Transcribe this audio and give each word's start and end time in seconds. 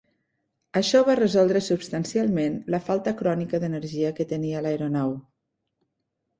Això 0.79 1.01
va 1.09 1.15
resoldre 1.19 1.61
substancialment 1.65 2.57
la 2.77 2.81
falta 2.89 3.15
crònica 3.21 3.63
d'energia 3.67 4.15
que 4.21 4.29
tenia 4.35 4.67
l'aeronau. 4.67 5.17